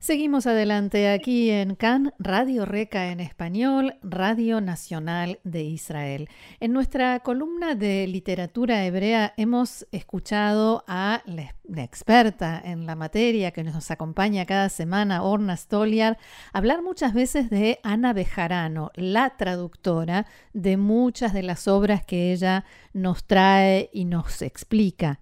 Seguimos 0.00 0.46
adelante 0.46 1.10
aquí 1.10 1.50
en 1.50 1.74
CAN, 1.74 2.14
Radio 2.18 2.64
Reca 2.64 3.12
en 3.12 3.20
español, 3.20 3.96
Radio 4.02 4.62
Nacional 4.62 5.40
de 5.44 5.64
Israel. 5.64 6.30
En 6.58 6.72
nuestra 6.72 7.20
columna 7.20 7.74
de 7.74 8.06
literatura 8.06 8.86
hebrea 8.86 9.34
hemos 9.36 9.86
escuchado 9.92 10.84
a 10.88 11.20
la, 11.26 11.54
experta 11.82 12.62
en 12.64 12.86
la 12.86 12.96
materia 12.96 13.50
que 13.50 13.62
nos 13.62 13.90
acompaña 13.90 14.46
cada 14.46 14.70
semana, 14.70 15.22
Orna 15.22 15.54
Stoliar, 15.54 16.16
hablar 16.54 16.80
muchas 16.80 17.12
veces 17.12 17.50
de 17.50 17.78
Ana 17.82 18.14
Bejarano, 18.14 18.92
la 18.94 19.36
traductora 19.36 20.26
de 20.54 20.78
muchas 20.78 21.34
de 21.34 21.42
las 21.42 21.68
obras 21.68 22.06
que 22.06 22.32
ella 22.32 22.64
nos 22.94 23.26
trae 23.26 23.90
y 23.92 24.06
nos 24.06 24.40
explica. 24.40 25.20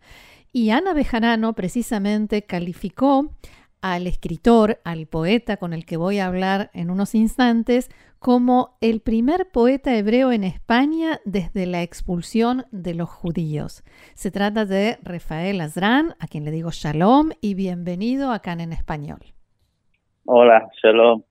Y 0.52 0.70
Ana 0.70 0.94
Bejarano 0.94 1.52
precisamente 1.54 2.42
calificó 2.42 3.32
al 3.80 4.06
escritor, 4.06 4.78
al 4.84 5.06
poeta 5.06 5.56
con 5.56 5.72
el 5.72 5.86
que 5.86 5.96
voy 5.96 6.18
a 6.18 6.26
hablar 6.26 6.70
en 6.74 6.90
unos 6.90 7.14
instantes, 7.14 7.90
como 8.18 8.76
el 8.80 9.00
primer 9.00 9.50
poeta 9.52 9.96
hebreo 9.96 10.32
en 10.32 10.44
España 10.44 11.20
desde 11.24 11.66
la 11.66 11.82
expulsión 11.82 12.66
de 12.72 12.94
los 12.94 13.08
judíos. 13.08 13.84
Se 14.14 14.30
trata 14.30 14.64
de 14.64 14.98
Rafael 15.02 15.60
Azrán, 15.60 16.14
a 16.18 16.26
quien 16.26 16.44
le 16.44 16.50
digo 16.50 16.70
shalom 16.72 17.30
y 17.40 17.54
bienvenido 17.54 18.32
acá 18.32 18.54
en 18.54 18.72
español. 18.72 19.20
Hola, 20.24 20.68
shalom. 20.82 21.22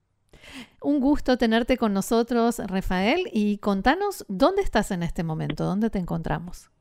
Un 0.81 1.01
gusto 1.01 1.37
tenerte 1.37 1.75
con 1.77 1.93
nosotros, 1.93 2.61
Rafael, 2.65 3.21
y 3.33 3.57
contanos 3.57 4.25
dónde 4.29 4.61
estás 4.61 4.91
en 4.91 5.03
este 5.03 5.23
momento, 5.23 5.65
dónde 5.65 5.89
te 5.89 5.99
encontramos. 5.99 6.71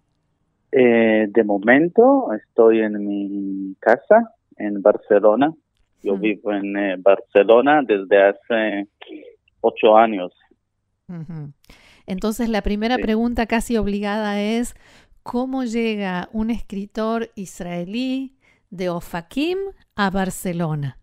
Eh, 0.70 1.26
de 1.28 1.44
momento 1.44 2.28
estoy 2.32 2.80
en 2.80 3.06
mi 3.06 3.74
casa 3.80 4.34
en 4.56 4.82
Barcelona. 4.82 5.54
Yo 6.02 6.16
vivo 6.16 6.52
en 6.52 6.76
eh, 6.76 6.96
Barcelona 6.98 7.82
desde 7.82 8.22
hace 8.22 8.88
ocho 9.60 9.96
años. 9.96 10.32
Entonces 12.06 12.48
la 12.48 12.62
primera 12.62 12.96
pregunta 12.98 13.46
casi 13.46 13.76
obligada 13.76 14.40
es, 14.40 14.74
¿cómo 15.22 15.64
llega 15.64 16.28
un 16.32 16.50
escritor 16.50 17.30
israelí 17.34 18.36
de 18.70 18.88
Ofakim 18.88 19.58
a 19.94 20.10
Barcelona? 20.10 20.98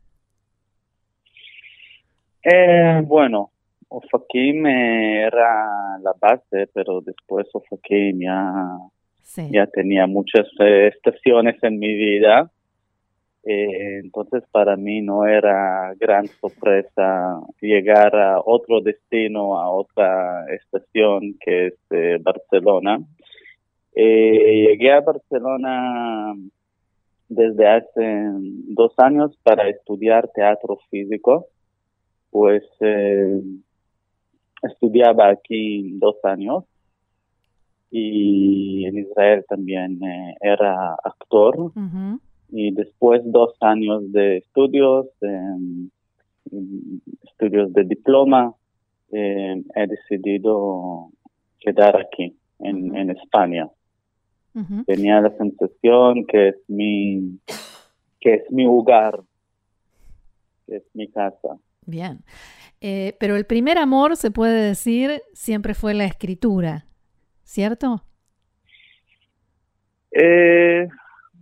Eh, 2.44 3.02
bueno, 3.06 3.52
Ofakim 3.88 4.66
era 4.66 5.98
la 6.02 6.14
base, 6.20 6.68
pero 6.74 7.02
después 7.02 7.48
Ofakim 7.54 8.22
ya, 8.22 8.78
ya 9.50 9.68
tenía 9.68 10.08
muchas 10.08 10.48
eh, 10.60 10.92
estaciones 10.94 11.62
en 11.64 11.80
mi 11.80 11.94
vida 11.94 12.52
eh, 13.46 14.00
entonces 14.02 14.42
para 14.52 14.78
mí 14.78 15.02
no 15.02 15.26
era 15.26 15.94
gran 16.00 16.28
sorpresa 16.28 17.42
llegar 17.60 18.16
a 18.16 18.40
otro 18.40 18.80
destino, 18.80 19.60
a 19.60 19.70
otra 19.70 20.46
estación 20.56 21.36
que 21.42 21.68
es 21.68 21.74
eh, 21.90 22.20
Barcelona. 22.22 23.00
Eh, 23.96 24.68
llegué 24.70 24.94
a 24.94 25.02
Barcelona 25.02 26.34
desde 27.28 27.68
hace 27.68 28.24
dos 28.70 28.94
años 28.98 29.38
para 29.44 29.68
estudiar 29.68 30.30
teatro 30.34 30.80
físico. 30.90 31.48
Pues 32.32 32.64
estudiaba 34.64 35.30
aquí 35.30 35.92
dos 36.00 36.16
años 36.24 36.64
y 37.92 38.86
en 38.86 38.98
Israel 38.98 39.46
también 39.48 40.00
era 40.42 40.96
actor 41.04 41.72
y 42.56 42.72
después 42.72 43.22
dos 43.26 43.56
años 43.62 44.12
de 44.12 44.38
estudios, 44.38 45.08
em, 45.22 45.90
estudios 47.24 47.74
de 47.74 47.84
diploma, 47.84 48.54
em, 49.12 49.64
he 49.76 49.88
decidido 49.88 51.10
quedar 51.60 51.98
aquí, 51.98 52.38
en, 52.60 53.10
España. 53.10 53.68
Tenía 54.86 55.20
la 55.20 55.36
sensación 55.36 56.26
que 56.26 56.50
es 56.50 56.56
mi, 56.68 57.40
que 58.22 58.36
es 58.36 58.52
mi 58.52 58.68
hogar, 58.68 59.20
que 60.68 60.78
es 60.78 60.84
mi 60.94 61.08
casa. 61.08 61.58
Bien. 61.86 62.20
Eh, 62.80 63.16
pero 63.20 63.36
el 63.36 63.46
primer 63.46 63.80
amor, 63.80 64.16
se 64.16 64.30
puede 64.30 64.62
decir, 64.68 65.24
siempre 65.34 65.74
fue 65.74 65.96
la 65.96 66.06
escritura, 66.06 66.86
¿cierto? 67.44 68.04
Eh, 70.12 70.88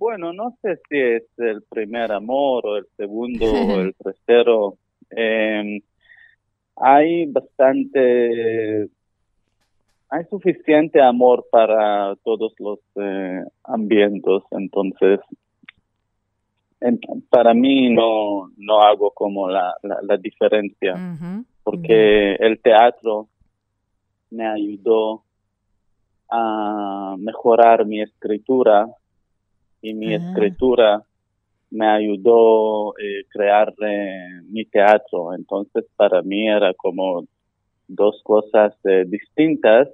bueno, 0.02 0.34
no 0.34 0.58
sé 0.64 0.80
si 0.90 0.98
es 0.98 1.24
el 1.38 1.62
primer 1.62 2.12
amor 2.12 2.66
o 2.66 2.78
el 2.78 2.88
segundo 2.98 3.46
o 3.76 3.82
el 3.82 3.94
tercero. 3.94 4.74
Em, 5.12 5.80
hay 6.76 7.28
bastante, 7.28 8.90
hay 10.10 10.26
suficiente 10.28 11.00
amor 11.00 11.46
para 11.52 12.16
todos 12.24 12.52
los 12.58 12.80
eh, 12.96 13.44
ambientes, 13.64 14.42
entonces 14.50 15.20
para 17.30 17.54
mí 17.54 17.94
no, 17.94 18.50
no 18.58 18.82
hago 18.82 19.12
como 19.12 19.48
la, 19.48 19.76
la, 19.84 20.18
diferencia, 20.18 20.96
porque 21.64 22.34
el 22.40 22.60
teatro 22.60 23.28
me 24.32 24.48
ayudó 24.48 25.22
a 26.28 27.16
mejorar 27.20 27.86
mi 27.86 28.02
escritura 28.02 28.88
y 29.82 29.94
mi 29.94 30.14
ah. 30.14 30.18
escritura 30.18 31.06
me 31.72 31.88
ayudó 31.88 32.92
a 32.92 32.94
eh, 33.02 33.26
crear 33.30 33.74
eh, 33.82 34.42
mi 34.50 34.66
teatro. 34.66 35.34
Entonces 35.34 35.86
para 35.96 36.22
mí 36.22 36.48
era 36.48 36.74
como 36.74 37.26
dos 37.88 38.22
cosas 38.24 38.74
eh, 38.84 39.06
distintas, 39.08 39.88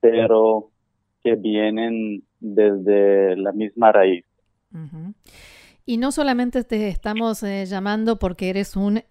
pero 0.00 0.70
que 1.22 1.34
vienen 1.34 2.22
desde 2.40 3.36
la 3.36 3.52
misma 3.52 3.92
raíz. 3.92 4.24
Y 5.84 5.96
no 5.96 6.12
solamente 6.12 6.62
te 6.62 6.88
estamos 6.88 7.40
llamando 7.40 8.18
porque 8.18 8.50
eres 8.50 8.76
un 8.76 9.02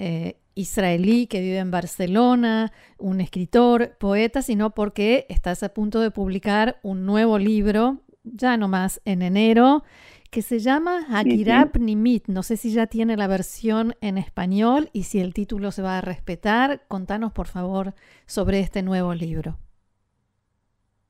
israelí 0.54 1.28
que 1.28 1.42
vive 1.42 1.58
en 1.58 1.72
Barcelona, 1.72 2.72
un 3.00 3.20
escritor, 3.20 3.98
poeta, 3.98 4.42
sino 4.44 4.76
porque 4.76 5.26
estás 5.30 5.64
a 5.64 5.74
punto 5.74 6.00
de 6.00 6.12
publicar 6.12 6.80
un 6.84 7.06
nuevo 7.06 7.40
libro 7.40 8.04
ya 8.34 8.58
nomás 8.58 9.02
en 9.06 9.22
enero, 9.22 9.84
que 10.32 10.42
se 10.42 10.60
llama 10.60 11.06
Agirap 11.10 11.78
Nimit. 11.78 12.28
No 12.28 12.44
sé 12.44 12.58
si 12.58 12.72
ya 12.72 12.88
tiene 12.88 13.18
la 13.18 13.28
versión 13.28 13.94
en 14.02 14.18
español 14.18 14.90
y 14.94 15.04
si 15.04 15.20
el 15.20 15.34
título 15.34 15.72
se 15.72 15.82
va 15.82 15.98
a 15.98 16.02
respetar. 16.02 16.82
Contanos, 16.88 17.32
por 17.32 17.48
favor, 17.48 17.94
sobre 18.26 18.60
este 18.60 18.84
nuevo 18.84 19.14
libro. 19.14 19.58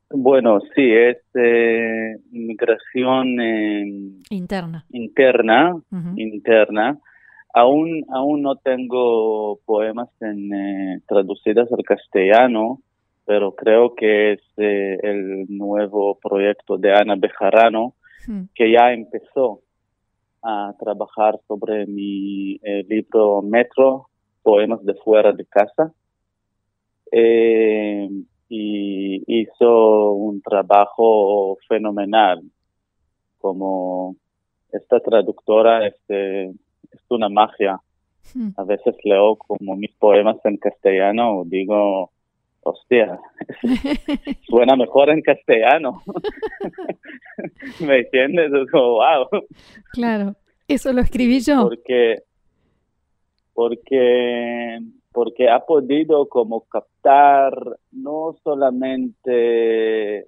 Bueno, 0.09 0.59
sí, 0.73 0.89
es 0.89 1.17
eh, 1.33 2.15
migración 2.31 4.21
interna. 4.29 4.85
Interna, 4.89 5.75
interna. 6.15 6.97
Aún, 7.53 8.05
aún 8.09 8.41
no 8.43 8.55
tengo 8.57 9.59
poemas 9.65 10.09
en, 10.21 10.53
eh, 10.53 11.01
traducidos 11.07 11.71
al 11.71 11.83
castellano, 11.83 12.81
pero 13.27 13.53
creo 13.53 13.93
que 13.93 14.33
es 14.33 14.41
eh, 14.55 14.97
el 15.03 15.47
nuevo 15.49 16.17
proyecto 16.17 16.77
de 16.77 16.93
Ana 16.93 17.17
Bejarano, 17.17 17.93
hmm. 18.25 18.43
que 18.55 18.71
ya 18.71 18.93
empezó 18.93 19.59
a 20.41 20.73
trabajar 20.79 21.37
sobre 21.45 21.85
mi 21.87 22.57
eh, 22.63 22.85
libro 22.87 23.41
Metro, 23.41 24.07
Poemas 24.41 24.83
de 24.85 24.93
Fuera 24.93 25.33
de 25.33 25.45
Casa. 25.45 25.91
Eh, 27.11 28.09
y 28.47 29.41
hizo 29.41 30.11
un 30.13 30.41
trabajo 30.41 31.57
fenomenal. 31.67 32.41
Como 33.39 34.15
esta 34.71 35.01
traductora 35.01 35.85
este, 35.85 36.45
es 36.45 37.01
una 37.09 37.27
magia. 37.27 37.77
Hmm. 38.33 38.51
A 38.55 38.63
veces 38.63 38.95
leo 39.03 39.35
como 39.35 39.75
mis 39.75 39.93
poemas 39.95 40.37
en 40.45 40.55
castellano, 40.55 41.43
digo, 41.45 42.11
hostia, 42.67 43.19
suena 44.47 44.75
mejor 44.75 45.09
en 45.09 45.21
castellano. 45.21 46.01
¿Me 47.79 47.99
entiendes? 47.99 48.51
Es 48.53 48.71
como, 48.71 48.95
wow. 48.95 49.27
Claro, 49.93 50.35
eso 50.67 50.91
lo 50.93 51.01
escribí 51.01 51.39
yo. 51.39 51.63
Porque, 51.63 52.23
porque, 53.53 54.79
porque 55.11 55.49
ha 55.49 55.59
podido 55.59 56.27
como 56.27 56.61
captar 56.61 57.53
no 57.91 58.35
solamente 58.43 60.19
eh, 60.19 60.25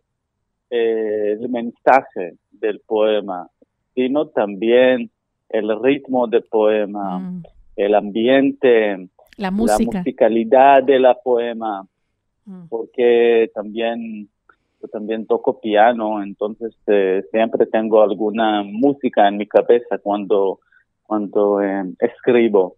el 0.70 1.50
mensaje 1.50 2.36
del 2.52 2.80
poema, 2.82 3.50
sino 3.96 4.28
también 4.28 5.10
el 5.50 5.82
ritmo 5.82 6.28
del 6.28 6.44
poema, 6.44 7.20
mm. 7.20 7.44
el 7.76 7.96
ambiente 7.96 9.10
la 9.40 9.52
música. 9.52 10.00
musicalidad 10.00 10.84
de 10.84 11.00
la 11.00 11.16
poema, 11.16 11.88
mm. 12.50 12.68
porque 12.70 13.52
también 13.54 14.30
yo 14.82 14.88
también 14.88 15.26
toco 15.26 15.60
piano, 15.60 16.24
entonces 16.24 16.74
eh, 16.88 17.24
siempre 17.32 17.66
tengo 17.66 18.02
alguna 18.02 18.64
música 18.64 19.28
en 19.28 19.38
mi 19.38 19.48
cabeza 19.48 19.98
cuando, 20.02 20.60
cuando 21.04 21.62
eh, 21.62 21.84
escribo. 22.00 22.76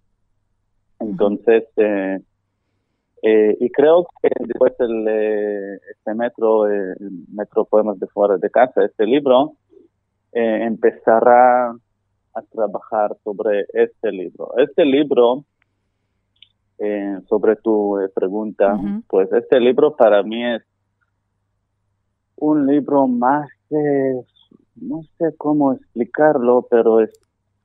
Entonces, 1.00 1.66
eh, 1.78 2.20
y 3.60 3.70
creo 3.70 4.08
que 4.22 4.30
después 4.40 4.74
el, 4.80 5.08
este 5.92 6.14
metro, 6.16 6.68
el 6.68 6.96
metro 7.32 7.66
Poemas 7.66 8.00
de 8.00 8.08
Fuera 8.08 8.38
de 8.38 8.50
Casa, 8.50 8.86
este 8.86 9.06
libro, 9.06 9.54
empezará 10.32 11.72
a 12.34 12.42
trabajar 12.52 13.16
sobre 13.24 13.66
este 13.74 14.12
libro. 14.12 14.54
Este 14.58 14.86
libro, 14.86 15.44
sobre 17.28 17.56
tu 17.58 17.98
pregunta, 18.16 18.80
pues 19.08 19.32
este 19.34 19.60
libro 19.60 19.96
para 19.96 20.24
mí 20.24 20.44
es 20.46 20.64
un 22.38 22.66
libro 22.66 23.08
más, 23.08 23.50
no 24.76 25.02
sé 25.18 25.36
cómo 25.38 25.74
explicarlo, 25.74 26.68
pero 26.70 27.02
es 27.02 27.12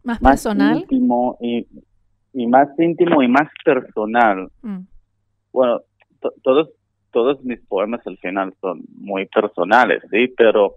más, 0.05 0.19
personal. 0.21 0.79
íntimo 0.79 1.37
y, 1.41 1.67
y, 2.33 2.47
más 2.47 2.69
íntimo 2.79 3.23
y 3.23 3.29
más 3.29 3.49
personal. 3.65 4.51
Mm. 4.63 4.81
Bueno, 5.53 5.81
todos 6.43 6.69
todos 7.17 7.43
mis 7.45 7.61
poemas 7.63 8.07
al 8.07 8.19
final 8.19 8.53
son 8.61 8.83
muy 8.95 9.25
personales, 9.27 10.03
sí, 10.11 10.29
pero 10.37 10.75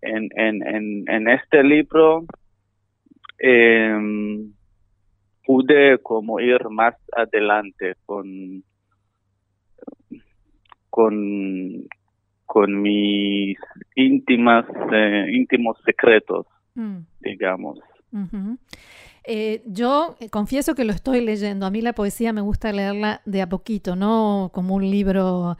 en, 0.00 0.28
en, 0.36 0.64
en, 0.64 1.04
en 1.08 1.28
este 1.28 1.64
libro 1.64 2.24
em, 3.40 4.52
pude 5.46 5.98
como 6.02 6.40
ir 6.40 6.68
más 6.68 6.94
adelante 7.16 7.94
con 8.04 8.62
con 10.90 11.86
con 12.46 12.80
mis 12.80 13.58
íntimas, 13.96 14.64
eh, 14.92 15.26
íntimos 15.32 15.76
secretos, 15.84 16.46
mm. 16.74 16.98
digamos. 17.20 17.78
Eh, 19.24 19.62
yo 19.66 20.16
eh, 20.20 20.30
confieso 20.30 20.74
que 20.74 20.84
lo 20.84 20.92
estoy 20.92 21.20
leyendo. 21.20 21.66
A 21.66 21.70
mí 21.70 21.82
la 21.82 21.92
poesía 21.92 22.32
me 22.32 22.40
gusta 22.40 22.72
leerla 22.72 23.20
de 23.26 23.42
a 23.42 23.48
poquito, 23.48 23.94
no 23.96 24.50
como 24.54 24.74
un 24.76 24.88
libro, 24.90 25.58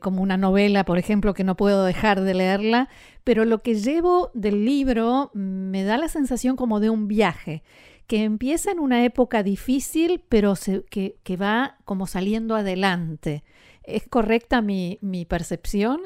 como 0.00 0.20
una 0.20 0.36
novela, 0.36 0.84
por 0.84 0.98
ejemplo, 0.98 1.32
que 1.32 1.44
no 1.44 1.56
puedo 1.56 1.84
dejar 1.84 2.20
de 2.20 2.34
leerla, 2.34 2.88
pero 3.24 3.44
lo 3.44 3.62
que 3.62 3.76
llevo 3.76 4.30
del 4.34 4.64
libro 4.64 5.30
me 5.32 5.84
da 5.84 5.96
la 5.96 6.08
sensación 6.08 6.56
como 6.56 6.80
de 6.80 6.90
un 6.90 7.08
viaje 7.08 7.62
que 8.06 8.24
empieza 8.24 8.70
en 8.70 8.78
una 8.78 9.04
época 9.04 9.42
difícil, 9.42 10.22
pero 10.28 10.54
que, 10.90 11.16
que, 11.22 11.36
va 11.36 11.76
como 11.84 12.06
saliendo 12.06 12.54
adelante. 12.54 13.42
¿Es 13.82 14.08
correcta 14.08 14.62
mi, 14.62 14.98
mi 15.00 15.24
percepción? 15.24 16.02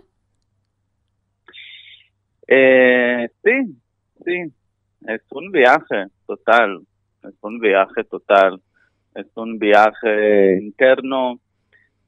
Eh, 2.46 3.28
sí, 3.44 3.76
sí, 4.24 4.52
es 5.06 5.22
un 5.30 5.52
viaje 5.52 6.06
total, 6.26 6.80
es 7.22 7.34
un 7.42 7.60
viaje 7.60 8.04
total, 8.04 8.60
es 9.14 9.26
un 9.36 9.58
viaje 9.58 10.58
interno, 10.58 11.40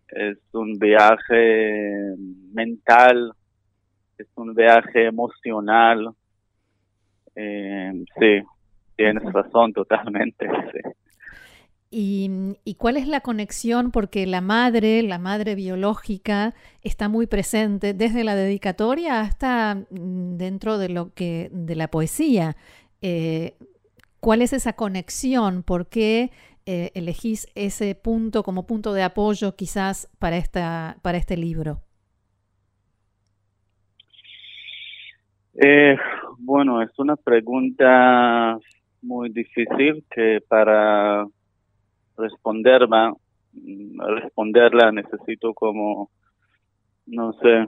es 0.09 0.39
un 0.53 0.79
viaje 0.79 2.15
mental, 2.53 3.33
es 4.19 4.27
un 4.35 4.55
viaje 4.55 5.07
emocional. 5.07 6.11
Eh, 7.35 7.93
sí, 8.19 8.43
tienes 8.97 9.25
razón 9.33 9.73
totalmente. 9.73 10.49
Sí. 10.73 10.81
¿Y, 11.95 12.75
cuál 12.79 12.97
es 12.97 13.07
la 13.07 13.21
conexión? 13.21 13.91
Porque 13.91 14.27
la 14.27 14.41
madre, 14.41 15.03
la 15.03 15.19
madre 15.19 15.55
biológica, 15.55 16.55
está 16.81 17.11
muy 17.11 17.27
presente 17.27 17.93
desde 17.93 18.25
la 18.25 18.35
dedicatoria 18.35 19.21
hasta 19.21 19.75
mm, 19.91 20.39
dentro 20.39 20.79
de 20.79 20.89
lo 20.89 21.13
que 21.13 21.51
de 21.53 21.77
la 21.77 21.89
poesía. 21.89 22.57
Eh, 23.03 23.59
¿Cuál 24.21 24.41
es 24.41 24.55
esa 24.55 24.73
conexión? 24.73 25.63
¿Por 25.63 25.89
qué 25.89 26.31
eh, 26.65 26.93
elegís 26.95 27.47
ese 27.55 27.95
punto 27.95 28.43
como 28.43 28.67
punto 28.67 28.95
de 28.95 29.03
apoyo 29.03 29.55
quizás 29.55 30.09
para 30.19 30.39
esta 30.39 30.97
para 31.03 31.19
este 31.19 31.37
libro? 31.37 31.83
Eh, 35.63 35.99
bueno, 36.39 36.81
es 36.81 36.99
una 36.99 37.17
pregunta 37.17 38.59
muy 39.03 39.31
difícil 39.31 40.05
que 40.11 40.41
para 40.49 41.27
responderla, 42.17 43.13
responderla 44.21 44.93
necesito 44.93 45.53
como, 45.55 46.11
no 47.07 47.33
sé, 47.35 47.67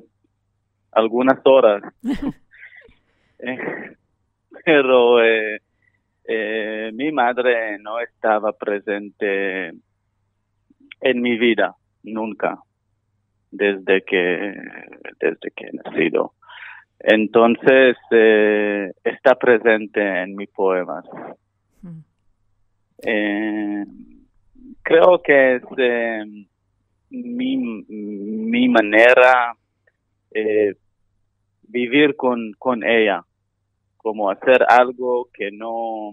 algunas 0.93 1.41
horas. 1.45 1.83
Pero 4.65 5.23
eh, 5.23 5.61
eh, 6.25 6.91
mi 6.95 7.13
madre 7.13 7.79
no 7.79 8.01
estaba 8.01 8.53
presente 8.53 9.69
en 11.01 11.21
mi 11.21 11.39
vida 11.39 11.75
nunca 12.03 12.59
desde 13.51 14.03
que 14.03 14.55
desde 15.21 15.51
que 15.55 15.67
he 15.67 15.73
nacido 15.73 16.33
entonces 17.05 17.97
está 18.11 19.35
presente 19.37 20.01
en 20.01 20.37
mis 20.37 20.51
poemas 20.51 21.05
mm. 21.83 22.01
eh, 23.03 23.85
creo 24.83 25.21
que 25.23 25.57
es 25.57 25.63
eh, 25.79 26.25
mi, 27.11 27.57
mi 27.57 28.69
manera 28.69 29.55
eh, 30.33 30.75
vivir 31.63 32.17
con, 32.17 32.53
con 32.59 32.85
ella, 32.85 33.25
como 33.97 34.31
hacer 34.31 34.65
algo 34.69 35.29
que 35.33 35.51
no 35.51 36.13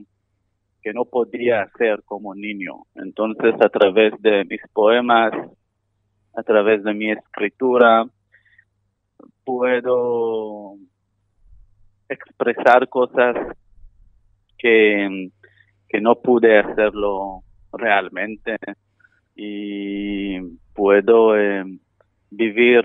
que 0.82 0.94
no 0.94 1.06
podía 1.06 1.62
hacer 1.62 2.02
como 2.06 2.34
niño. 2.34 2.88
Entonces, 2.96 3.54
a 3.62 3.70
través 3.70 4.20
de 4.20 4.46
mis 4.46 4.62
poemas, 4.74 5.32
a 6.34 6.42
través 6.42 6.84
de 6.84 6.96
mi 6.96 7.12
escritura, 7.12 8.08
puedo 9.44 10.76
expresar 12.10 12.90
cosas 12.90 13.36
que, 14.58 15.30
que 15.88 16.02
no 16.02 16.16
pude 16.16 16.60
hacerlo 16.60 17.44
realmente 17.74 18.58
y 19.36 20.40
puedo 20.74 21.38
eh, 21.38 21.64
vivir 22.30 22.84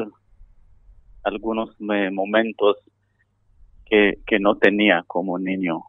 algunos 1.22 1.70
eh, 1.92 2.10
momentos 2.10 2.76
que, 3.84 4.18
que, 4.26 4.38
no 4.38 4.56
tenía 4.56 5.04
como 5.06 5.38
niño. 5.38 5.82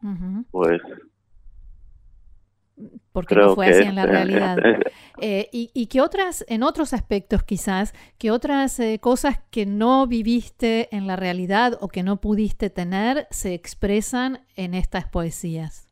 Pues 0.51 0.81
porque 3.11 3.35
no 3.35 3.55
fue 3.55 3.67
así 3.67 3.83
en 3.83 3.95
la 3.95 4.05
realidad. 4.05 4.57
Eh, 5.19 5.49
y, 5.51 5.71
y 5.73 5.87
que 5.87 6.01
otras, 6.01 6.45
en 6.47 6.61
otros 6.61 6.93
aspectos 6.93 7.41
quizás, 7.41 7.93
que 8.19 8.29
otras 8.29 8.79
cosas 9.01 9.39
que 9.49 9.65
no 9.65 10.05
viviste 10.05 10.95
en 10.95 11.07
la 11.07 11.15
realidad 11.15 11.73
o 11.81 11.87
que 11.87 12.03
no 12.03 12.17
pudiste 12.17 12.69
tener 12.69 13.25
se 13.31 13.55
expresan 13.55 14.41
en 14.55 14.75
estas 14.75 15.07
poesías. 15.07 15.87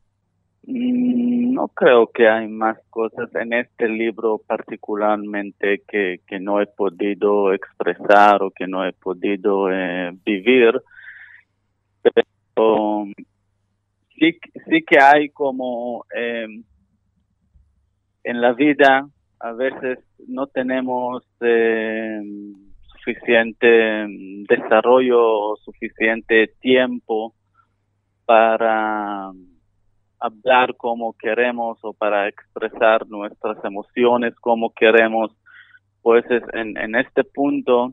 Mm, 0.66 1.54
no 1.54 1.68
creo 1.68 2.08
que 2.08 2.28
hay 2.28 2.48
más 2.48 2.76
cosas 2.90 3.32
en 3.36 3.52
este 3.52 3.88
libro 3.88 4.40
particularmente 4.46 5.82
que, 5.86 6.20
que 6.26 6.40
no 6.40 6.60
he 6.60 6.66
podido 6.66 7.52
expresar 7.52 8.42
o 8.42 8.50
que 8.50 8.66
no 8.66 8.84
he 8.84 8.92
podido 8.92 9.70
eh, 9.70 10.10
vivir, 10.24 10.82
pero 12.02 13.06
sí, 14.18 14.38
sí 14.68 14.82
que 14.82 14.98
hay 14.98 15.28
como 15.28 16.04
em, 16.14 16.64
en 18.26 18.40
la 18.40 18.52
vida 18.52 19.08
a 19.38 19.52
veces 19.52 19.98
no 20.26 20.48
tenemos 20.48 21.22
em, 21.40 22.54
suficiente 22.98 24.06
desarrollo, 24.48 25.56
suficiente 25.64 26.48
tiempo 26.60 27.34
para 28.24 29.30
hablar 30.18 30.74
como 30.76 31.14
queremos 31.16 31.78
o 31.82 31.92
para 31.92 32.26
expresar 32.26 33.06
nuestras 33.06 33.64
emociones 33.64 34.34
como 34.40 34.74
queremos, 34.74 35.30
pues 36.02 36.24
en, 36.52 36.76
en 36.76 36.96
este 36.96 37.22
punto 37.22 37.92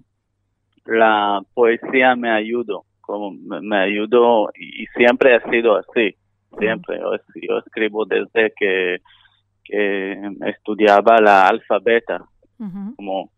la 0.86 1.42
poesía 1.54 2.16
me 2.16 2.32
ayudó, 2.32 2.86
como 3.02 3.32
me, 3.32 3.78
ayudó 3.78 4.50
y, 4.56 4.88
siempre 4.98 5.36
ha 5.36 5.50
sido 5.50 5.78
así, 5.78 6.16
siempre. 6.58 7.00
Yo, 7.00 7.60
escribo 7.60 8.06
desde 8.06 8.52
que, 8.58 8.98
que 9.64 10.20
estudiaba 10.48 11.20
la 11.20 11.48
alfabeta, 11.48 12.26
como 12.96 13.32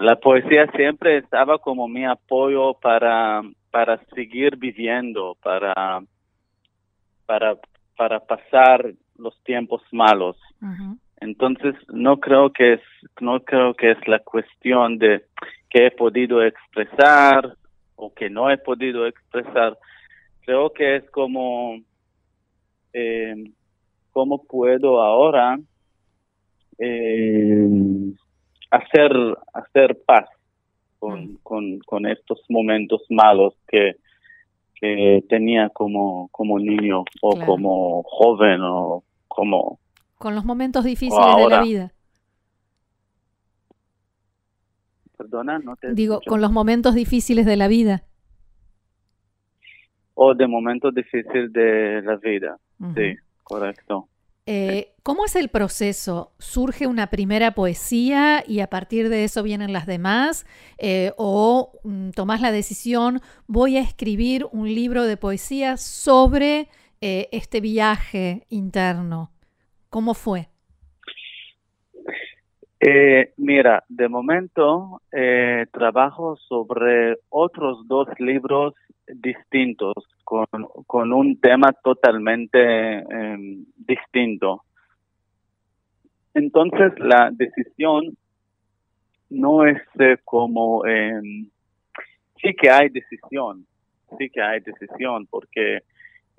la 0.00 0.16
poesía 0.16 0.70
siempre 0.76 1.18
estaba 1.18 1.58
como 1.58 1.88
mi 1.88 2.04
apoyo 2.04 2.74
para, 2.74 3.42
para 3.70 3.98
seguir 4.14 4.56
viviendo, 4.56 5.36
para, 5.42 6.02
para 7.26 7.56
para 7.96 8.20
pasar 8.20 8.92
los 9.16 9.40
tiempos 9.44 9.82
malos. 9.92 10.36
Entonces 11.20 11.74
no 11.88 12.18
creo 12.18 12.52
que 12.52 12.74
es 12.74 12.80
no 13.20 13.40
creo 13.40 13.74
que 13.74 13.92
es 13.92 14.08
la 14.08 14.18
cuestión 14.18 14.98
de 14.98 15.24
que 15.70 15.86
he 15.86 15.90
podido 15.92 16.42
expresar 16.42 17.56
o 17.94 18.12
que 18.12 18.28
no 18.28 18.50
he 18.50 18.58
podido 18.58 19.06
expresar. 19.06 19.78
Creo 20.44 20.72
que 20.72 20.96
es 20.96 21.10
como 21.10 21.78
eh, 22.92 23.34
cómo 24.12 24.44
puedo 24.44 25.02
ahora 25.02 25.58
eh, 26.78 27.68
hacer 28.70 29.12
hacer 29.52 29.98
paz 30.06 30.28
con, 30.98 31.32
mm. 31.32 31.78
con, 31.84 32.06
estos 32.06 32.40
momentos 32.48 33.02
malos 33.10 33.54
que, 33.66 33.96
que 34.74 35.24
tenía 35.28 35.68
como, 35.70 36.28
como 36.28 36.58
niño 36.58 37.04
o 37.20 37.36
como 37.44 38.02
joven 38.04 38.60
o 38.62 39.02
como 39.26 39.80
con 40.18 40.36
los 40.36 40.44
momentos 40.44 40.84
difíciles 40.84 41.36
de 41.36 41.48
la 41.48 41.62
vida. 41.62 41.92
Perdona, 45.16 45.58
no 45.58 45.74
te 45.74 45.92
Digo, 45.94 46.20
con 46.24 46.40
los 46.40 46.52
momentos 46.52 46.94
difíciles 46.94 47.44
de 47.44 47.56
la 47.56 47.66
vida. 47.66 48.04
O 50.14 50.34
de 50.34 50.46
momentos 50.46 50.94
difíciles 50.94 51.52
de 51.52 52.02
la 52.02 52.16
vida. 52.16 52.56
Sí, 52.94 53.16
correcto. 53.52 54.08
Eh, 54.46 54.94
¿Cómo 55.02 55.24
es 55.24 55.36
el 55.36 55.48
proceso? 55.48 56.32
¿Surge 56.38 56.86
una 56.86 57.10
primera 57.10 57.54
poesía 57.54 58.42
y 58.46 58.60
a 58.60 58.68
partir 58.68 59.08
de 59.08 59.24
eso 59.24 59.42
vienen 59.42 59.72
las 59.72 59.86
demás? 59.86 60.46
Eh, 60.78 61.12
¿O 61.16 61.72
mm, 61.84 62.10
tomás 62.10 62.40
la 62.40 62.50
decisión, 62.50 63.20
voy 63.46 63.76
a 63.76 63.80
escribir 63.80 64.48
un 64.50 64.74
libro 64.74 65.04
de 65.04 65.16
poesía 65.16 65.76
sobre 65.76 66.68
eh, 67.00 67.28
este 67.30 67.60
viaje 67.60 68.46
interno? 68.48 69.32
¿Cómo 69.90 70.14
fue? 70.14 70.51
Eh, 72.84 73.32
mira, 73.36 73.84
de 73.88 74.08
momento 74.08 75.02
eh, 75.12 75.66
trabajo 75.72 76.36
sobre 76.48 77.16
otros 77.28 77.86
dos 77.86 78.08
libros 78.18 78.74
distintos, 79.06 79.94
con, 80.24 80.46
con 80.88 81.12
un 81.12 81.38
tema 81.38 81.72
totalmente 81.84 82.58
em, 82.58 83.64
distinto. 83.76 84.64
Entonces, 86.34 86.92
la 86.98 87.30
decisión 87.32 88.16
no 89.30 89.64
es 89.64 89.80
como, 90.24 90.84
em, 90.84 91.48
sí 92.42 92.52
que 92.60 92.68
hay 92.68 92.88
decisión, 92.88 93.64
sí 94.18 94.28
que 94.28 94.42
hay 94.42 94.58
decisión, 94.58 95.28
porque 95.30 95.82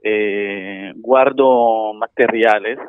eh, 0.03 0.91
guardo 0.97 1.93
materiales 1.93 2.79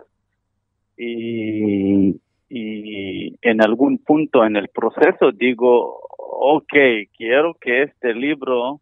y, 0.97 2.21
y 2.49 2.94
en 3.43 3.63
algún 3.63 3.99
punto 3.99 4.45
en 4.45 4.57
el 4.57 4.69
proceso 4.69 5.33
digo, 5.33 6.01
ok, 6.19 6.75
quiero 7.17 7.55
que 7.55 7.83
este 7.85 8.15
libro 8.15 8.81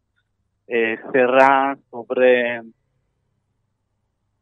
eh, 0.66 0.98
será 1.12 1.76
sobre 1.90 2.62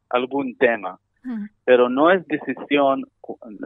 algún 0.08 0.56
tema, 0.56 0.98
pero 1.64 1.88
no 1.88 2.10
es 2.10 2.26
decisión, 2.26 3.04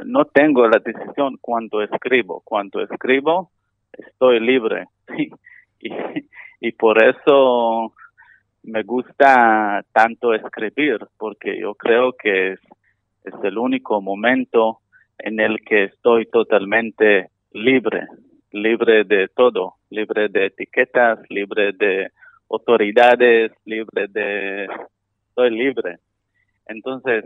no 0.04 0.24
tengo 0.26 0.66
la 0.66 0.80
decisión 0.84 1.38
cuando 1.40 1.82
escribo, 1.82 2.42
cuando 2.44 2.80
escribo 2.80 3.50
estoy 3.92 4.40
libre. 4.40 4.86
Y, 5.80 5.90
y 6.60 6.72
por 6.72 7.04
eso 7.04 7.92
me 8.62 8.84
gusta 8.84 9.84
tanto 9.92 10.32
escribir, 10.32 10.98
porque 11.18 11.60
yo 11.60 11.74
creo 11.74 12.14
que 12.14 12.52
es 12.52 12.60
es 13.24 13.34
el 13.42 13.58
único 13.58 14.00
momento 14.00 14.80
en 15.18 15.40
el 15.40 15.60
que 15.64 15.84
estoy 15.84 16.26
totalmente 16.26 17.30
libre, 17.52 18.06
libre 18.50 19.04
de 19.04 19.28
todo, 19.28 19.74
libre 19.90 20.28
de 20.28 20.46
etiquetas, 20.46 21.18
libre 21.28 21.72
de 21.72 22.10
autoridades, 22.50 23.52
libre 23.64 24.06
de... 24.08 24.68
Estoy 25.28 25.50
libre. 25.50 25.98
Entonces, 26.66 27.24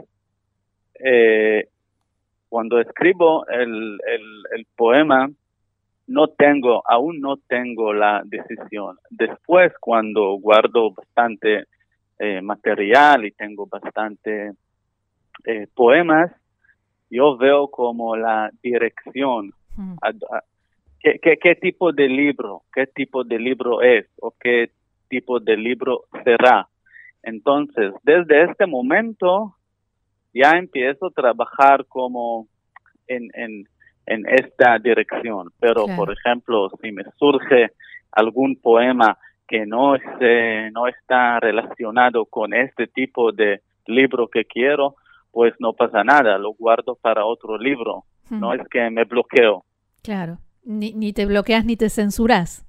eh, 0.99 1.69
cuando 2.49 2.81
escribo 2.81 3.47
el, 3.49 3.99
el, 4.55 4.67
poema, 4.77 5.29
no 6.07 6.29
tengo, 6.29 6.83
aún 6.87 7.21
no 7.21 7.37
tengo 7.37 7.93
la 7.93 8.23
decisión. 8.25 8.97
Después, 9.11 9.73
cuando 9.81 10.39
guardo 10.39 10.93
bastante 10.93 11.65
eh, 12.19 12.41
material 12.41 13.27
y 13.27 13.33
tengo 13.33 13.67
bastante 13.67 14.53
eh, 15.45 15.67
poemas, 15.75 16.33
yo 17.11 17.37
veo 17.37 17.69
como 17.69 18.17
la 18.17 18.51
dirección. 18.63 19.53
Mm. 19.77 19.97
¿Qué, 21.01 21.55
tipo 21.61 21.93
de 21.93 22.09
libro? 22.09 22.63
¿Qué 22.75 22.87
tipo 22.87 23.25
de 23.25 23.39
libro 23.39 23.83
es? 23.83 24.07
¿O 24.21 24.35
qué 24.39 24.71
tipo 25.09 25.41
de 25.41 25.57
libro 25.57 26.05
será? 26.25 26.69
Entonces, 27.23 27.93
desde 28.03 28.45
este 28.45 28.67
momento 28.67 29.55
ya 30.35 30.53
empiezo 30.53 31.07
a 31.07 31.11
trabajar 31.11 31.87
como 31.87 32.49
en, 33.07 33.31
en, 33.35 33.65
en 34.07 34.27
esta 34.29 34.79
dirección. 34.79 35.51
Pero, 35.61 35.87
por 35.97 36.13
ejemplo, 36.13 36.71
si 36.83 36.93
me 36.93 37.05
surge 37.19 37.73
algún 38.13 38.57
poema 38.57 39.19
que 39.47 39.65
no, 39.67 39.95
esté, 39.95 40.71
no 40.73 40.87
está 40.87 41.41
relacionado 41.41 42.27
con 42.27 42.53
este 42.53 42.87
tipo 42.87 43.33
de 43.33 43.63
libro 43.87 44.29
que 44.29 44.45
quiero, 44.45 44.97
pues 45.31 45.55
no 45.59 45.73
pasa 45.73 46.05
nada, 46.05 46.39
lo 46.39 46.53
guardo 46.55 46.97
para 46.97 47.25
otro 47.25 47.59
libro. 47.59 48.05
No 48.31 48.53
es 48.53 48.61
que 48.69 48.91
me 48.91 49.05
bloqueo. 49.05 49.65
Claro, 50.03 50.39
ni, 50.65 50.93
ni 50.93 51.13
te 51.13 51.25
bloqueas 51.25 51.65
ni 51.65 51.77
te 51.77 51.89
censuras. 51.89 52.67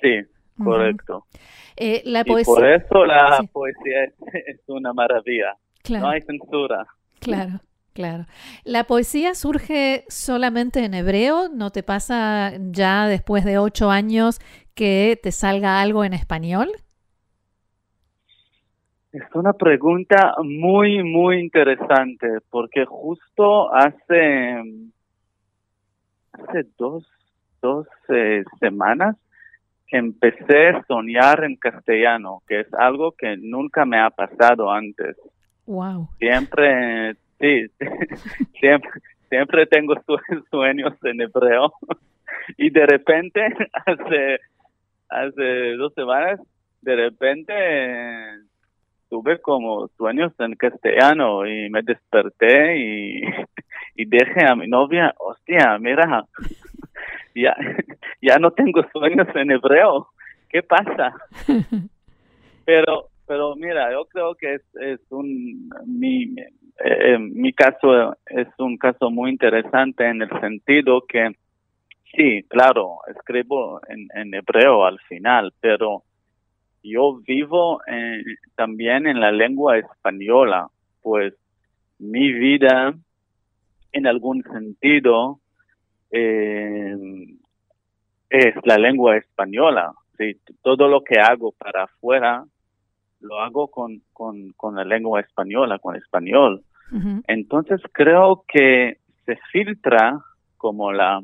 Sí, 0.00 0.22
correcto. 0.62 1.26
Eh, 1.76 2.02
la 2.04 2.22
y 2.26 2.44
por 2.44 2.66
eso 2.66 3.04
la 3.04 3.40
poesía 3.52 4.04
es, 4.04 4.60
una 4.66 4.92
maravilla. 4.92 5.56
No 5.88 6.08
hay 6.08 6.20
censura. 6.22 6.86
Claro. 7.20 7.60
Claro. 7.92 8.26
¿La 8.64 8.84
poesía 8.84 9.34
surge 9.34 10.04
solamente 10.08 10.84
en 10.84 10.94
hebreo? 10.94 11.48
¿No 11.48 11.70
te 11.70 11.82
pasa 11.82 12.52
ya 12.58 13.08
después 13.08 13.44
de 13.44 13.58
ocho 13.58 13.90
años 13.90 14.40
que 14.74 15.18
te 15.20 15.32
salga 15.32 15.80
algo 15.80 16.04
en 16.04 16.12
español? 16.12 16.70
Es 19.12 19.24
una 19.34 19.52
pregunta 19.52 20.34
muy, 20.44 21.02
muy 21.02 21.40
interesante, 21.40 22.38
porque 22.48 22.84
justo 22.84 23.74
hace, 23.74 24.62
hace 26.32 26.66
dos, 26.78 27.04
dos 27.60 27.88
eh, 28.08 28.44
semanas 28.60 29.16
empecé 29.90 30.68
a 30.68 30.84
soñar 30.84 31.42
en 31.42 31.56
castellano, 31.56 32.42
que 32.46 32.60
es 32.60 32.74
algo 32.74 33.10
que 33.12 33.36
nunca 33.36 33.84
me 33.84 33.98
ha 33.98 34.10
pasado 34.10 34.70
antes. 34.70 35.16
Wow. 35.66 36.08
Siempre, 36.18 37.14
sí, 37.40 37.66
siempre, 38.60 38.90
siempre 39.28 39.66
tengo 39.66 39.94
sueños 40.50 40.94
en 41.02 41.20
hebreo 41.20 41.72
y 42.56 42.70
de 42.70 42.86
repente 42.86 43.40
hace, 43.86 44.38
hace 45.08 45.72
dos 45.76 45.92
semanas, 45.94 46.40
de 46.82 46.94
repente 46.94 47.52
tuve 49.10 49.40
como 49.40 49.88
sueños 49.98 50.32
en 50.38 50.54
castellano 50.54 51.44
y 51.46 51.68
me 51.68 51.82
desperté 51.82 52.78
y, 52.78 53.22
y 53.96 54.04
dije 54.06 54.46
a 54.46 54.54
mi 54.54 54.68
novia, 54.68 55.12
hostia, 55.18 55.76
mira, 55.78 56.24
ya, 57.34 57.54
ya 58.22 58.38
no 58.38 58.52
tengo 58.52 58.82
sueños 58.92 59.28
en 59.34 59.50
hebreo, 59.50 60.08
¿qué 60.48 60.62
pasa? 60.62 61.14
Pero, 62.64 63.08
pero 63.26 63.56
mira, 63.56 63.92
yo 63.92 64.06
creo 64.06 64.34
que 64.36 64.54
es, 64.54 64.62
es 64.76 65.00
un, 65.10 65.68
mi, 65.86 66.36
eh, 66.84 67.18
mi 67.18 67.52
caso 67.52 68.16
es 68.26 68.48
un 68.58 68.78
caso 68.78 69.10
muy 69.10 69.30
interesante 69.30 70.06
en 70.06 70.22
el 70.22 70.30
sentido 70.40 71.04
que, 71.08 71.32
sí, 72.14 72.44
claro, 72.48 72.98
escribo 73.08 73.80
en, 73.88 74.06
en 74.14 74.34
hebreo 74.34 74.84
al 74.84 75.00
final, 75.00 75.52
pero 75.60 76.04
yo 76.82 77.20
vivo 77.26 77.80
también 78.56 79.06
en 79.06 79.20
la 79.20 79.32
lengua 79.32 79.78
española, 79.78 80.68
pues 81.02 81.34
mi 81.98 82.32
vida 82.32 82.94
en 83.92 84.06
algún 84.06 84.42
sentido 84.42 85.40
eh, 86.10 86.96
es 88.30 88.54
la 88.64 88.78
lengua 88.78 89.16
española. 89.16 89.92
¿sí? 90.16 90.36
Todo 90.62 90.88
lo 90.88 91.02
que 91.02 91.18
hago 91.20 91.52
para 91.52 91.84
afuera 91.84 92.44
lo 93.20 93.38
hago 93.40 93.68
con, 93.68 94.00
con, 94.12 94.52
con 94.52 94.76
la 94.76 94.84
lengua 94.84 95.20
española, 95.20 95.78
con 95.78 95.96
español. 95.96 96.62
Entonces 97.28 97.80
creo 97.92 98.44
que 98.48 98.98
se 99.24 99.36
filtra 99.52 100.18
como 100.56 100.92
la 100.92 101.22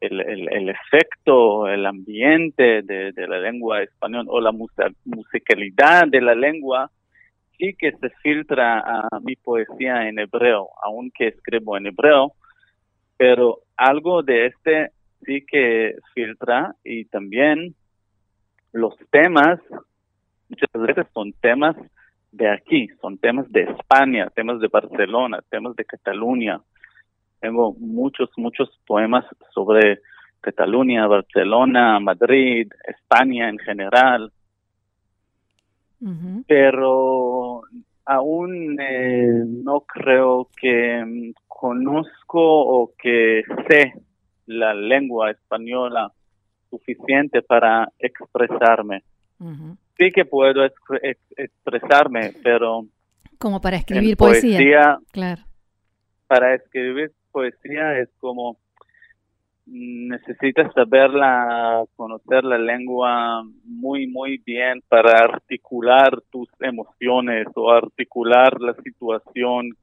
el, 0.00 0.48
el, 0.48 0.68
efecto, 0.68 1.66
el 1.68 1.84
ambiente 1.86 2.82
de, 2.82 3.12
la 3.26 3.38
lengua 3.38 3.82
española 3.82 4.28
o 4.30 4.40
la 4.40 4.52
musicalidad 5.04 6.06
de 6.06 6.20
la 6.20 6.34
lengua 6.34 6.90
sí 7.56 7.74
que 7.76 7.92
se 7.92 8.10
filtra 8.22 8.80
a 8.80 9.20
mi 9.20 9.34
poesía 9.34 10.08
en 10.08 10.18
hebreo, 10.20 10.68
aunque 10.82 11.28
escribo 11.28 11.76
en 11.76 11.86
hebreo, 11.86 12.32
pero 13.16 13.58
algo 13.76 14.22
de 14.22 14.46
este 14.46 14.90
sí 15.24 15.44
que 15.44 15.96
filtra 16.14 16.74
y 16.84 17.06
también 17.06 17.74
los 18.72 18.94
temas, 19.10 19.58
muchas 20.48 20.70
veces 20.72 21.06
son 21.12 21.32
temas 21.32 21.76
de 22.32 22.48
aquí, 22.48 22.88
son 23.00 23.18
temas 23.18 23.50
de 23.50 23.62
España, 23.62 24.30
temas 24.34 24.60
de 24.60 24.68
Barcelona, 24.68 25.40
temas 25.48 25.74
de 25.76 25.84
Cataluña. 25.84 26.60
Tengo 27.40 27.74
muchos, 27.78 28.30
muchos 28.36 28.68
poemas 28.86 29.24
sobre 29.54 30.00
Cataluña, 30.40 31.06
Barcelona, 31.06 31.98
Madrid, 32.00 32.68
España 32.86 33.48
en 33.48 33.58
general. 33.58 34.32
Pero 36.46 37.62
aún 38.04 38.80
eh, 38.80 39.42
no 39.46 39.80
creo 39.80 40.48
que 40.56 41.04
mm, 41.04 41.32
conozco 41.46 42.40
o 42.40 42.92
que 42.96 43.42
sé 43.68 43.94
la 44.46 44.72
lengua 44.74 45.30
española 45.30 46.10
suficiente 46.70 47.42
para 47.42 47.90
expresarme. 47.98 49.02
Sí 49.96 50.10
que 50.12 50.24
puedo 50.24 50.64
expresarme, 50.64 52.32
pero... 52.42 52.86
Como 53.38 53.60
para 53.60 53.76
escribir 53.76 54.16
poesía. 54.16 54.98
Claro. 55.12 55.42
Para 56.26 56.54
escribir 56.54 57.12
poesía 57.32 57.98
es 57.98 58.08
como 58.18 58.58
necesitas 59.70 60.72
saberla, 60.72 61.84
conocer 61.96 62.44
la 62.44 62.58
lengua 62.58 63.44
muy, 63.64 64.06
muy 64.06 64.38
bien 64.38 64.82
para 64.88 65.18
articular 65.18 66.20
tus 66.30 66.48
emociones 66.60 67.46
o 67.54 67.70
articular 67.70 68.60
la 68.60 68.74
situación 68.82 69.76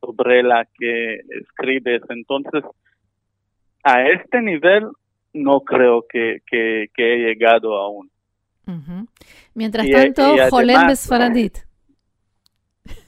sobre 0.00 0.42
la 0.42 0.66
que 0.78 1.20
escribes. 1.40 2.02
Entonces, 2.08 2.64
a 3.84 4.02
este 4.08 4.42
nivel 4.42 4.88
no 5.32 5.60
creo 5.60 6.04
que, 6.08 6.42
que, 6.46 6.88
he 6.96 7.16
llegado 7.18 7.76
aún. 7.76 8.10
Mientras 9.54 9.88
tanto, 9.88 10.34
Jolem 10.50 10.86
Besfaradit. 10.88 11.58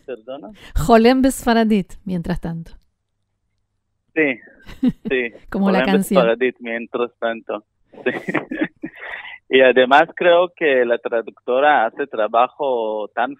¿Perdona? 0.07 0.51
Jolem 0.77 1.23
Besfaradit, 1.23 1.95
mientras 2.05 2.41
tanto. 2.41 2.73
Sí, 4.15 4.41
sí. 5.11 5.33
Como 5.51 5.71
la 5.71 5.85
canción. 5.85 6.27
mientras 6.61 7.11
tanto. 7.19 7.65
y 9.49 9.61
además 9.61 10.05
creo 10.15 10.53
que 10.55 10.85
la 10.85 10.99
traductora 10.99 11.87
hace 11.87 12.07
trabajo 12.07 13.09
tan 13.15 13.37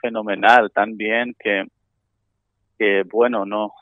fenomenal, 0.00 0.70
tan 0.72 0.96
bien 0.96 1.34
que, 1.38 1.64
que 2.78 3.04
bueno, 3.10 3.44
no, 3.44 3.72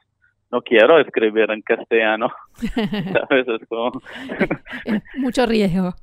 no 0.50 0.62
quiero 0.62 0.99
escribir 0.99 1.50
en 1.50 1.62
castellano. 1.62 2.30
¿Sabes? 2.59 3.47
Mucho 5.16 5.47
riesgo. 5.47 5.94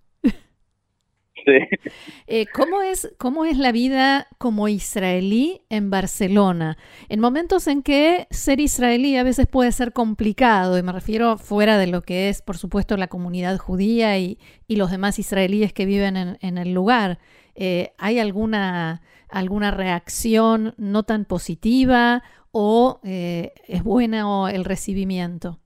Eh, 2.30 2.46
¿cómo, 2.54 2.82
es, 2.82 3.16
¿Cómo 3.18 3.46
es 3.46 3.58
la 3.58 3.72
vida 3.72 4.28
como 4.38 4.68
israelí 4.68 5.62
en 5.70 5.90
Barcelona? 5.90 6.78
En 7.10 7.20
momentos 7.20 7.68
en 7.68 7.84
que 7.84 8.28
ser 8.30 8.60
israelí 8.60 9.16
a 9.16 9.24
veces 9.24 9.48
puede 9.48 9.72
ser 9.72 9.94
complicado, 9.94 10.78
y 10.78 10.84
me 10.84 10.92
refiero 10.92 11.38
fuera 11.38 11.78
de 11.78 11.88
lo 11.88 12.02
que 12.02 12.30
es, 12.30 12.42
por 12.42 12.58
supuesto, 12.58 12.98
la 12.98 13.08
comunidad 13.08 13.58
judía 13.58 14.18
y, 14.18 14.38
los 14.68 14.92
demás 14.92 15.18
israelíes 15.20 15.74
que 15.74 15.86
viven 15.86 16.38
en, 16.42 16.58
el 16.58 16.74
lugar. 16.74 17.20
Eh, 17.56 17.94
¿Hay 17.98 18.20
alguna, 18.20 19.02
alguna 19.30 19.72
reacción 19.72 20.76
no 20.78 21.04
tan 21.04 21.26
positiva 21.26 22.22
o 22.52 23.00
eh, 23.04 23.54
es 23.68 23.84
bueno 23.84 24.50
el 24.50 24.66
recibimiento? 24.66 25.60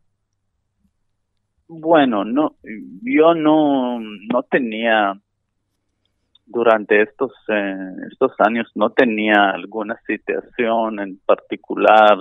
Bueno, 1.68 2.26
no, 2.26 2.56
yo 3.02 3.34
no, 3.34 4.00
no 4.00 4.44
tenía 4.44 5.20
durante 6.46 7.02
estos 7.02 7.32
eh, 7.48 7.76
estos 8.12 8.34
años 8.40 8.70
no 8.76 8.90
tenía 8.92 9.52
alguna 9.52 10.00
situación 10.06 11.00
en 11.00 11.20
particular 11.26 12.18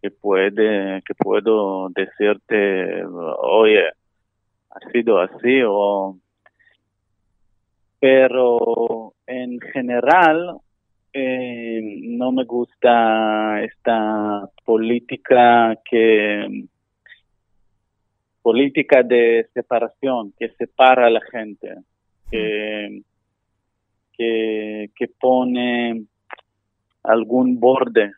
que 0.00 0.10
puede 0.10 1.02
que 1.02 1.14
puedo 1.14 1.88
decirte 1.90 3.04
oye 3.04 3.88
ha 4.70 4.90
sido 4.92 5.20
así 5.20 5.60
o 5.66 6.16
pero 7.98 9.14
en 9.26 9.58
general 9.60 10.60
eh, 11.12 11.80
no 12.02 12.30
me 12.30 12.44
gusta 12.44 13.62
esta 13.62 14.48
política 14.64 15.74
que 15.88 16.66
política 18.42 19.02
de 19.02 19.48
separación 19.54 20.32
que 20.38 20.50
separa 20.50 21.06
a 21.06 21.10
la 21.10 21.20
gente 21.32 21.74
que 22.30 23.02
que, 24.16 24.90
pone 25.20 26.04
algún 27.02 27.60
borde, 27.60 28.12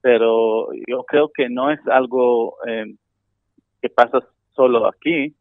pero 0.00 0.68
yo 0.86 1.04
creo 1.04 1.30
que 1.32 1.48
no 1.48 1.70
es 1.70 1.80
algo 1.86 2.56
eh, 2.66 2.94
que 3.80 3.88
pasa 3.88 4.20
solo 4.54 4.86
aquí, 4.86 5.34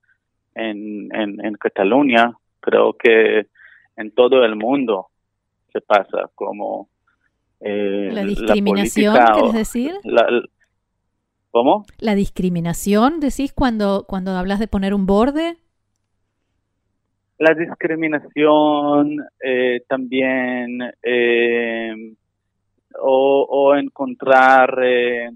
en, 0.56 1.10
en, 1.14 1.54
Cataluña, 1.56 2.34
creo 2.62 2.94
que 2.94 3.48
en 3.98 4.12
todo 4.12 4.44
el 4.44 4.56
mundo 4.56 5.08
se 5.72 5.82
pasa 5.82 6.30
como... 6.34 6.90
Eh, 7.60 8.10
la 8.12 8.24
discriminación, 8.24 9.18
¿quieres 9.34 9.54
decir? 9.54 9.94
¿Cómo? 11.52 11.86
La 12.00 12.16
discriminación, 12.16 13.20
decís 13.20 13.54
cuando, 13.54 14.06
cuando 14.08 14.32
hablas 14.32 14.60
de 14.60 14.68
poner 14.68 14.94
un 14.94 15.06
borde 15.06 15.58
la 17.38 17.54
discriminación 17.54 19.18
eh, 19.44 19.82
también 19.88 20.80
eh, 21.04 22.14
o, 23.02 23.76
encontrar 23.76 24.80
eh, 24.82 25.30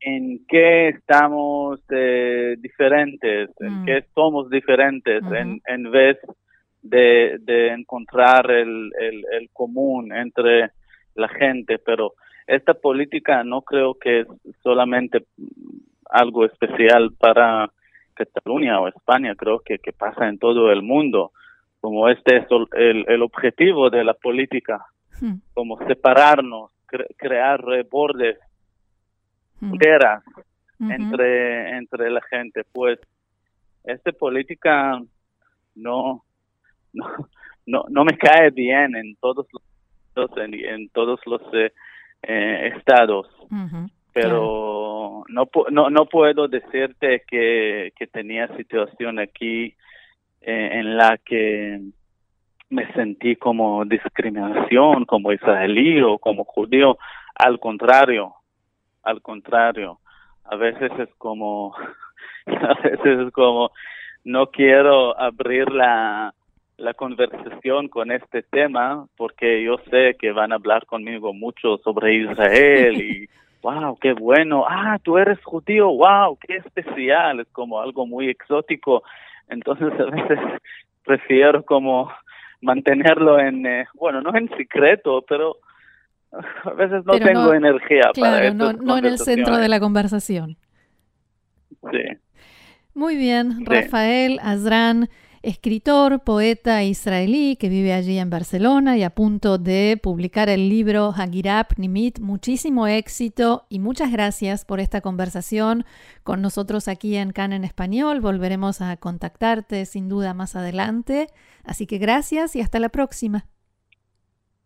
en 0.00 0.46
qué 0.48 0.88
estamos 0.88 1.80
diferentes, 2.58 3.50
en 3.60 3.82
mm. 3.82 3.84
qué 3.84 4.04
somos 4.14 4.48
diferentes, 4.48 5.22
en, 5.30 5.60
en 5.66 5.90
vez 5.90 6.16
de, 6.82 7.36
de 7.40 7.68
encontrar 7.68 8.50
el, 8.50 8.90
el, 8.98 9.24
el, 9.32 9.50
común 9.52 10.12
entre 10.12 10.70
la 11.14 11.28
gente. 11.28 11.78
Pero 11.78 12.14
esta 12.46 12.72
política 12.72 13.44
no 13.44 13.60
creo 13.60 13.94
que 13.94 14.20
es 14.20 14.26
solamente 14.62 15.24
algo 16.08 16.46
especial 16.46 17.10
para 17.18 17.70
Cataluña 18.18 18.80
o 18.80 18.88
España, 18.88 19.34
creo 19.34 19.60
que, 19.60 19.78
que 19.78 19.92
pasa 19.92 20.28
en 20.28 20.38
todo 20.38 20.70
el 20.70 20.82
mundo, 20.82 21.32
como 21.80 22.08
este 22.08 22.38
es 22.38 22.46
el, 22.72 23.04
el 23.08 23.22
objetivo 23.22 23.90
de 23.90 24.04
la 24.04 24.14
política, 24.14 24.84
hmm. 25.20 25.34
como 25.54 25.78
separarnos, 25.86 26.70
crear 27.16 27.62
bordes, 27.90 28.38
hmm. 29.60 30.90
entre, 30.90 31.76
entre 31.78 32.10
la 32.10 32.20
gente. 32.22 32.64
Pues 32.72 32.98
esta 33.84 34.12
política 34.12 35.00
no, 35.74 36.24
no, 36.92 37.84
no, 37.88 38.04
me 38.04 38.16
cae 38.18 38.50
bien 38.50 38.96
en 38.96 39.16
todos 39.16 39.46
los, 39.52 40.30
en, 40.36 40.88
todos 40.90 41.20
los 41.26 41.42
eh, 41.54 41.72
eh, 42.22 42.72
estados 42.76 43.28
pero 44.22 45.24
no, 45.28 45.48
no, 45.70 45.90
no 45.90 46.06
puedo 46.06 46.48
decirte 46.48 47.22
que, 47.26 47.92
que 47.96 48.06
tenía 48.06 48.48
situación 48.56 49.18
aquí 49.18 49.74
eh, 50.40 50.70
en 50.72 50.96
la 50.96 51.18
que 51.18 51.80
me 52.70 52.92
sentí 52.92 53.36
como 53.36 53.84
discriminación, 53.84 55.04
como 55.04 55.32
israelí 55.32 56.02
o 56.02 56.18
como 56.18 56.44
judío. 56.44 56.98
Al 57.34 57.58
contrario, 57.60 58.34
al 59.02 59.22
contrario. 59.22 59.98
A 60.44 60.56
veces 60.56 60.90
es 60.98 61.08
como, 61.18 61.74
a 62.46 62.74
veces 62.82 63.26
es 63.26 63.32
como, 63.32 63.70
no 64.24 64.50
quiero 64.50 65.18
abrir 65.18 65.70
la, 65.70 66.34
la 66.78 66.94
conversación 66.94 67.88
con 67.88 68.12
este 68.12 68.42
tema 68.42 69.06
porque 69.16 69.62
yo 69.62 69.76
sé 69.90 70.16
que 70.18 70.32
van 70.32 70.52
a 70.52 70.56
hablar 70.56 70.86
conmigo 70.86 71.34
mucho 71.34 71.78
sobre 71.78 72.14
Israel 72.14 73.00
y 73.02 73.28
wow, 73.62 73.96
qué 74.00 74.12
bueno, 74.12 74.64
ah, 74.68 74.98
tú 75.02 75.18
eres 75.18 75.42
judío, 75.44 75.88
wow, 75.88 76.36
qué 76.38 76.56
especial, 76.56 77.40
es 77.40 77.48
como 77.52 77.80
algo 77.80 78.06
muy 78.06 78.28
exótico. 78.28 79.02
Entonces 79.48 79.92
a 79.98 80.04
veces 80.04 80.38
prefiero 81.04 81.64
como 81.64 82.10
mantenerlo 82.60 83.38
en, 83.38 83.66
eh, 83.66 83.86
bueno, 83.94 84.20
no 84.20 84.36
en 84.36 84.48
secreto, 84.56 85.24
pero 85.28 85.56
a 86.64 86.70
veces 86.70 87.04
no 87.04 87.18
tengo 87.18 87.52
energía 87.54 88.10
para 88.18 88.44
eso. 88.44 88.54
No, 88.54 88.72
no 88.72 88.98
en 88.98 89.04
el 89.06 89.18
centro 89.18 89.56
de 89.56 89.68
la 89.68 89.80
conversación. 89.80 90.56
Sí. 91.90 92.18
Muy 92.94 93.16
bien, 93.16 93.64
Rafael, 93.64 94.40
Azran. 94.42 95.08
Escritor, 95.42 96.20
poeta 96.24 96.82
israelí 96.82 97.56
que 97.56 97.68
vive 97.68 97.92
allí 97.92 98.18
en 98.18 98.30
Barcelona 98.30 98.96
y 98.96 99.02
a 99.02 99.10
punto 99.10 99.58
de 99.58 99.98
publicar 100.02 100.48
el 100.48 100.68
libro 100.68 101.12
Hagirap 101.16 101.78
Nimit. 101.78 102.20
Muchísimo 102.20 102.86
éxito 102.86 103.66
y 103.68 103.78
muchas 103.78 104.12
gracias 104.12 104.64
por 104.64 104.80
esta 104.80 105.00
conversación 105.00 105.84
con 106.22 106.42
nosotros 106.42 106.88
aquí 106.88 107.16
en 107.16 107.32
CAN 107.32 107.52
en 107.52 107.64
español. 107.64 108.20
Volveremos 108.20 108.80
a 108.80 108.96
contactarte 108.96 109.84
sin 109.84 110.08
duda 110.08 110.34
más 110.34 110.56
adelante. 110.56 111.28
Así 111.64 111.86
que 111.86 111.98
gracias 111.98 112.56
y 112.56 112.60
hasta 112.60 112.78
la 112.78 112.88
próxima. 112.88 113.44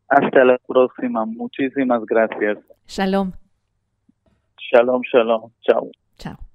Hasta 0.08 0.44
la 0.44 0.58
próxima. 0.66 1.24
Muchísimas 1.24 2.04
gracias. 2.04 2.58
Shalom. 2.87 3.32
Shalom, 4.58 5.02
shalom. 5.11 5.50
Chao. 5.62 5.90
Chao. 6.18 6.51